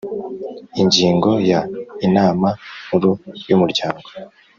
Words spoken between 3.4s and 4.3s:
y Umuryango